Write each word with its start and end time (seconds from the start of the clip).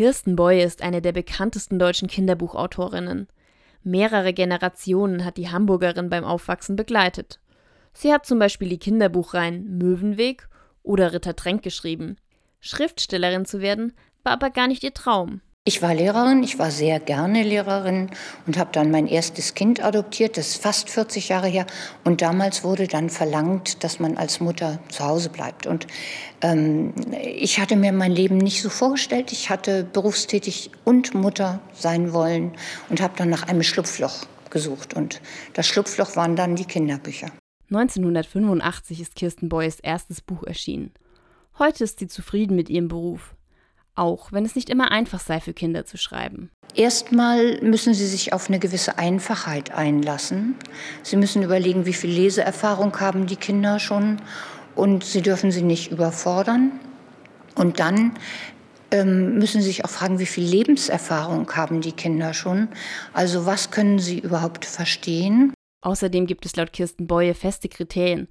Kirsten 0.00 0.34
Boye 0.34 0.62
ist 0.62 0.80
eine 0.80 1.02
der 1.02 1.12
bekanntesten 1.12 1.78
deutschen 1.78 2.08
Kinderbuchautorinnen. 2.08 3.28
Mehrere 3.82 4.32
Generationen 4.32 5.26
hat 5.26 5.36
die 5.36 5.50
Hamburgerin 5.50 6.08
beim 6.08 6.24
Aufwachsen 6.24 6.74
begleitet. 6.74 7.38
Sie 7.92 8.10
hat 8.10 8.24
zum 8.24 8.38
Beispiel 8.38 8.70
die 8.70 8.78
Kinderbuchreihen 8.78 9.76
Möwenweg 9.76 10.48
oder 10.82 11.12
Ritter 11.12 11.36
Tränk 11.36 11.62
geschrieben. 11.62 12.16
Schriftstellerin 12.60 13.44
zu 13.44 13.60
werden 13.60 13.92
war 14.22 14.32
aber 14.32 14.48
gar 14.48 14.68
nicht 14.68 14.84
ihr 14.84 14.94
Traum. 14.94 15.42
Ich 15.66 15.82
war 15.82 15.94
Lehrerin, 15.94 16.42
ich 16.42 16.58
war 16.58 16.70
sehr 16.70 17.00
gerne 17.00 17.42
Lehrerin 17.42 18.08
und 18.46 18.56
habe 18.56 18.70
dann 18.72 18.90
mein 18.90 19.06
erstes 19.06 19.52
Kind 19.52 19.84
adoptiert, 19.84 20.38
das 20.38 20.48
ist 20.48 20.62
fast 20.62 20.88
40 20.88 21.28
Jahre 21.28 21.48
her. 21.48 21.66
Und 22.02 22.22
damals 22.22 22.64
wurde 22.64 22.86
dann 22.86 23.10
verlangt, 23.10 23.84
dass 23.84 24.00
man 24.00 24.16
als 24.16 24.40
Mutter 24.40 24.80
zu 24.88 25.04
Hause 25.04 25.28
bleibt. 25.28 25.66
Und 25.66 25.86
ähm, 26.40 26.94
ich 27.22 27.60
hatte 27.60 27.76
mir 27.76 27.92
mein 27.92 28.10
Leben 28.10 28.38
nicht 28.38 28.62
so 28.62 28.70
vorgestellt. 28.70 29.32
Ich 29.32 29.50
hatte 29.50 29.84
berufstätig 29.84 30.70
und 30.84 31.12
Mutter 31.12 31.60
sein 31.74 32.14
wollen 32.14 32.52
und 32.88 33.02
habe 33.02 33.12
dann 33.18 33.28
nach 33.28 33.46
einem 33.46 33.62
Schlupfloch 33.62 34.24
gesucht. 34.48 34.94
Und 34.94 35.20
das 35.52 35.66
Schlupfloch 35.66 36.16
waren 36.16 36.36
dann 36.36 36.56
die 36.56 36.64
Kinderbücher. 36.64 37.30
1985 37.68 38.98
ist 38.98 39.14
Kirsten 39.14 39.50
Boyes 39.50 39.78
erstes 39.78 40.22
Buch 40.22 40.42
erschienen. 40.42 40.94
Heute 41.58 41.84
ist 41.84 41.98
sie 41.98 42.08
zufrieden 42.08 42.56
mit 42.56 42.70
ihrem 42.70 42.88
Beruf 42.88 43.34
auch 44.00 44.32
wenn 44.32 44.44
es 44.44 44.56
nicht 44.56 44.70
immer 44.70 44.90
einfach 44.90 45.20
sei, 45.20 45.40
für 45.40 45.52
Kinder 45.52 45.84
zu 45.84 45.98
schreiben. 45.98 46.50
Erstmal 46.74 47.60
müssen 47.60 47.94
Sie 47.94 48.06
sich 48.06 48.32
auf 48.32 48.48
eine 48.48 48.58
gewisse 48.58 48.98
Einfachheit 48.98 49.72
einlassen. 49.72 50.54
Sie 51.02 51.16
müssen 51.16 51.42
überlegen, 51.42 51.84
wie 51.84 51.92
viel 51.92 52.10
Leseerfahrung 52.10 52.98
haben 52.98 53.26
die 53.26 53.36
Kinder 53.36 53.78
schon 53.78 54.22
und 54.74 55.04
Sie 55.04 55.20
dürfen 55.20 55.50
sie 55.50 55.62
nicht 55.62 55.90
überfordern. 55.90 56.72
Und 57.56 57.80
dann 57.80 58.12
ähm, 58.90 59.38
müssen 59.38 59.60
Sie 59.60 59.66
sich 59.66 59.84
auch 59.84 59.90
fragen, 59.90 60.18
wie 60.18 60.26
viel 60.26 60.44
Lebenserfahrung 60.44 61.50
haben 61.52 61.80
die 61.82 61.92
Kinder 61.92 62.32
schon? 62.32 62.68
Also 63.12 63.44
was 63.44 63.70
können 63.70 63.98
sie 63.98 64.20
überhaupt 64.20 64.64
verstehen? 64.64 65.52
Außerdem 65.82 66.26
gibt 66.26 66.46
es 66.46 66.56
laut 66.56 66.72
Kirsten 66.72 67.06
Beue 67.06 67.34
feste 67.34 67.68
Kriterien, 67.68 68.28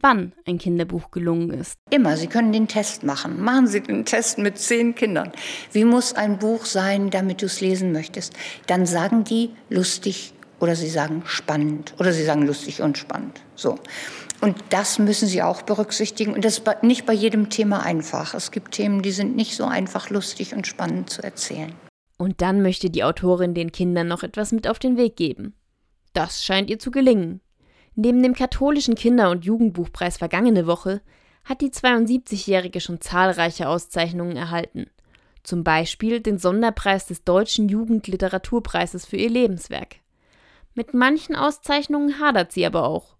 wann 0.00 0.32
ein 0.46 0.58
Kinderbuch 0.58 1.10
gelungen 1.10 1.50
ist. 1.50 1.74
Immer, 1.90 2.16
Sie 2.16 2.26
können 2.26 2.52
den 2.52 2.68
Test 2.68 3.02
machen. 3.02 3.42
Machen 3.42 3.66
Sie 3.66 3.80
den 3.80 4.04
Test 4.04 4.38
mit 4.38 4.58
zehn 4.58 4.94
Kindern. 4.94 5.32
Wie 5.72 5.84
muss 5.84 6.12
ein 6.12 6.38
Buch 6.38 6.64
sein, 6.64 7.10
damit 7.10 7.42
du 7.42 7.46
es 7.46 7.60
lesen 7.60 7.92
möchtest? 7.92 8.34
Dann 8.66 8.86
sagen 8.86 9.24
die 9.24 9.50
lustig 9.70 10.32
oder 10.60 10.74
sie 10.74 10.88
sagen 10.88 11.22
spannend 11.24 11.94
oder 11.98 12.12
sie 12.12 12.24
sagen 12.24 12.46
lustig 12.46 12.82
und 12.82 12.98
spannend. 12.98 13.40
So. 13.54 13.78
Und 14.40 14.56
das 14.70 14.98
müssen 15.00 15.26
Sie 15.26 15.42
auch 15.42 15.62
berücksichtigen. 15.62 16.32
Und 16.32 16.44
das 16.44 16.58
ist 16.58 16.82
nicht 16.82 17.06
bei 17.06 17.12
jedem 17.12 17.50
Thema 17.50 17.82
einfach. 17.82 18.34
Es 18.34 18.52
gibt 18.52 18.72
Themen, 18.72 19.02
die 19.02 19.10
sind 19.10 19.34
nicht 19.34 19.56
so 19.56 19.64
einfach 19.64 20.10
lustig 20.10 20.54
und 20.54 20.66
spannend 20.66 21.10
zu 21.10 21.22
erzählen. 21.22 21.72
Und 22.18 22.40
dann 22.40 22.62
möchte 22.62 22.90
die 22.90 23.02
Autorin 23.02 23.54
den 23.54 23.72
Kindern 23.72 24.06
noch 24.08 24.22
etwas 24.22 24.52
mit 24.52 24.68
auf 24.68 24.78
den 24.78 24.96
Weg 24.96 25.16
geben. 25.16 25.54
Das 26.12 26.44
scheint 26.44 26.70
ihr 26.70 26.78
zu 26.78 26.90
gelingen. 26.90 27.40
Neben 28.00 28.22
dem 28.22 28.32
katholischen 28.32 28.94
Kinder- 28.94 29.28
und 29.28 29.44
Jugendbuchpreis 29.44 30.18
vergangene 30.18 30.68
Woche 30.68 31.00
hat 31.44 31.60
die 31.60 31.70
72-Jährige 31.70 32.80
schon 32.80 33.00
zahlreiche 33.00 33.68
Auszeichnungen 33.68 34.36
erhalten. 34.36 34.86
Zum 35.42 35.64
Beispiel 35.64 36.20
den 36.20 36.38
Sonderpreis 36.38 37.06
des 37.06 37.24
Deutschen 37.24 37.68
Jugendliteraturpreises 37.68 39.04
für 39.04 39.16
ihr 39.16 39.30
Lebenswerk. 39.30 39.96
Mit 40.76 40.94
manchen 40.94 41.34
Auszeichnungen 41.34 42.20
hadert 42.20 42.52
sie 42.52 42.64
aber 42.64 42.84
auch. 42.84 43.16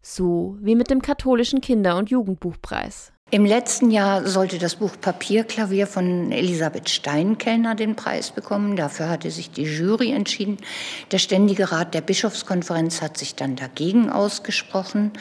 So 0.00 0.56
wie 0.60 0.76
mit 0.76 0.90
dem 0.90 1.02
katholischen 1.02 1.60
Kinder- 1.60 1.96
und 1.96 2.10
Jugendbuchpreis. 2.10 3.12
Im 3.32 3.44
letzten 3.44 3.92
Jahr 3.92 4.26
sollte 4.26 4.58
das 4.58 4.74
Buch 4.74 4.90
Papierklavier 5.00 5.86
von 5.86 6.32
Elisabeth 6.32 6.90
Steinkellner 6.90 7.76
den 7.76 7.94
Preis 7.94 8.32
bekommen. 8.32 8.74
Dafür 8.74 9.08
hatte 9.08 9.30
sich 9.30 9.52
die 9.52 9.62
Jury 9.62 10.10
entschieden. 10.10 10.56
Der 11.12 11.18
Ständige 11.18 11.70
Rat 11.70 11.94
der 11.94 12.00
Bischofskonferenz 12.00 13.00
hat 13.02 13.16
sich 13.16 13.36
dann 13.36 13.54
dagegen 13.54 14.10
ausgesprochen, 14.10 15.12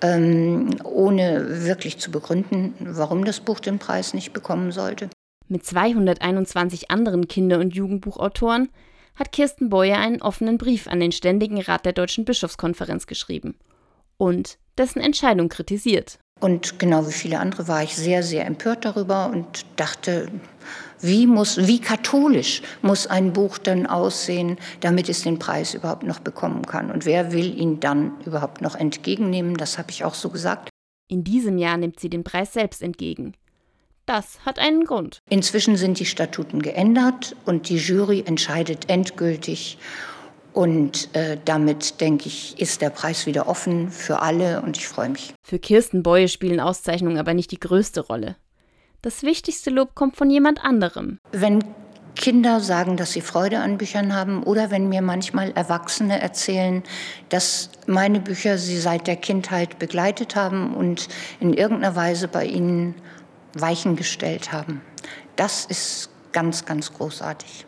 ähm, 0.00 0.76
ohne 0.82 1.66
wirklich 1.66 1.98
zu 1.98 2.10
begründen, 2.10 2.72
warum 2.80 3.26
das 3.26 3.40
Buch 3.40 3.60
den 3.60 3.78
Preis 3.78 4.14
nicht 4.14 4.32
bekommen 4.32 4.72
sollte. 4.72 5.10
Mit 5.46 5.66
221 5.66 6.90
anderen 6.90 7.28
Kinder- 7.28 7.58
und 7.58 7.74
Jugendbuchautoren 7.74 8.70
hat 9.14 9.30
Kirsten 9.30 9.68
Beuer 9.68 9.98
einen 9.98 10.22
offenen 10.22 10.56
Brief 10.56 10.88
an 10.88 11.00
den 11.00 11.12
Ständigen 11.12 11.60
Rat 11.60 11.84
der 11.84 11.92
Deutschen 11.92 12.24
Bischofskonferenz 12.24 13.06
geschrieben 13.06 13.58
und 14.16 14.56
dessen 14.78 15.02
Entscheidung 15.02 15.50
kritisiert. 15.50 16.18
Und 16.42 16.80
genau 16.80 17.06
wie 17.06 17.12
viele 17.12 17.38
andere 17.38 17.68
war 17.68 17.84
ich 17.84 17.94
sehr, 17.94 18.24
sehr 18.24 18.44
empört 18.46 18.84
darüber 18.84 19.30
und 19.32 19.64
dachte, 19.76 20.26
wie, 21.00 21.28
muss, 21.28 21.68
wie 21.68 21.80
katholisch 21.80 22.62
muss 22.82 23.06
ein 23.06 23.32
Buch 23.32 23.58
denn 23.58 23.86
aussehen, 23.86 24.58
damit 24.80 25.08
es 25.08 25.22
den 25.22 25.38
Preis 25.38 25.72
überhaupt 25.72 26.02
noch 26.02 26.18
bekommen 26.18 26.66
kann? 26.66 26.90
Und 26.90 27.06
wer 27.06 27.30
will 27.30 27.56
ihn 27.56 27.78
dann 27.78 28.20
überhaupt 28.26 28.60
noch 28.60 28.74
entgegennehmen? 28.74 29.56
Das 29.56 29.78
habe 29.78 29.92
ich 29.92 30.02
auch 30.04 30.14
so 30.14 30.30
gesagt. 30.30 30.68
In 31.06 31.22
diesem 31.22 31.58
Jahr 31.58 31.76
nimmt 31.76 32.00
sie 32.00 32.10
den 32.10 32.24
Preis 32.24 32.52
selbst 32.52 32.82
entgegen. 32.82 33.34
Das 34.04 34.40
hat 34.44 34.58
einen 34.58 34.84
Grund. 34.84 35.20
Inzwischen 35.28 35.76
sind 35.76 36.00
die 36.00 36.06
Statuten 36.06 36.60
geändert 36.60 37.36
und 37.44 37.68
die 37.68 37.76
Jury 37.76 38.24
entscheidet 38.26 38.90
endgültig. 38.90 39.78
Und 40.52 41.14
äh, 41.14 41.38
damit, 41.44 42.00
denke 42.00 42.26
ich, 42.26 42.60
ist 42.60 42.82
der 42.82 42.90
Preis 42.90 43.26
wieder 43.26 43.48
offen 43.48 43.90
für 43.90 44.20
alle 44.20 44.60
und 44.62 44.76
ich 44.76 44.86
freue 44.86 45.08
mich. 45.08 45.34
Für 45.42 45.58
Kirsten 45.58 46.02
Beue 46.02 46.28
spielen 46.28 46.60
Auszeichnungen 46.60 47.18
aber 47.18 47.32
nicht 47.32 47.50
die 47.52 47.60
größte 47.60 48.00
Rolle. 48.00 48.36
Das 49.00 49.22
wichtigste 49.22 49.70
Lob 49.70 49.94
kommt 49.94 50.16
von 50.16 50.30
jemand 50.30 50.62
anderem. 50.62 51.18
Wenn 51.32 51.64
Kinder 52.14 52.60
sagen, 52.60 52.96
dass 52.96 53.12
sie 53.12 53.20
Freude 53.22 53.60
an 53.60 53.78
Büchern 53.78 54.14
haben 54.14 54.42
oder 54.42 54.70
wenn 54.70 54.88
mir 54.88 55.02
manchmal 55.02 55.50
Erwachsene 55.52 56.20
erzählen, 56.20 56.82
dass 57.30 57.70
meine 57.86 58.20
Bücher 58.20 58.58
sie 58.58 58.78
seit 58.78 59.06
der 59.06 59.16
Kindheit 59.16 59.78
begleitet 59.78 60.36
haben 60.36 60.74
und 60.74 61.08
in 61.40 61.54
irgendeiner 61.54 61.96
Weise 61.96 62.28
bei 62.28 62.44
ihnen 62.44 62.94
Weichen 63.54 63.96
gestellt 63.96 64.52
haben. 64.52 64.82
Das 65.36 65.64
ist 65.64 66.10
ganz, 66.32 66.64
ganz 66.64 66.92
großartig. 66.92 67.66